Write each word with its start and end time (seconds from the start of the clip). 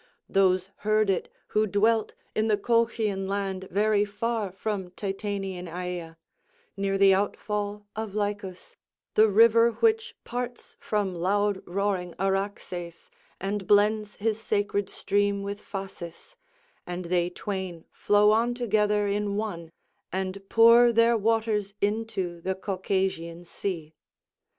Those 0.27 0.71
heard 0.77 1.11
it 1.11 1.31
who 1.49 1.67
dwelt 1.67 2.15
in 2.33 2.47
the 2.47 2.57
Colchian 2.57 3.27
land 3.27 3.67
very 3.69 4.03
far 4.03 4.51
from 4.51 4.89
Titanian 4.89 5.67
Aea, 5.67 6.17
near 6.75 6.97
the 6.97 7.13
outfall 7.13 7.85
of 7.95 8.15
Lycus, 8.15 8.75
the 9.13 9.29
river 9.29 9.73
which 9.73 10.15
parts 10.23 10.75
from 10.79 11.13
loud 11.13 11.61
roaring 11.67 12.15
Araxes 12.19 13.11
and 13.39 13.67
blends 13.67 14.15
his 14.15 14.41
sacred 14.41 14.89
stream 14.89 15.43
with 15.43 15.61
Phasis, 15.61 16.35
and 16.87 17.05
they 17.05 17.29
twain 17.29 17.85
flow 17.91 18.31
on 18.31 18.55
together 18.55 19.07
in 19.07 19.35
one 19.37 19.69
and 20.11 20.41
pour 20.49 20.91
their 20.91 21.15
waters 21.15 21.75
into 21.79 22.41
the 22.41 22.55
Caucasian 22.55 23.43
Sea. 23.45 23.93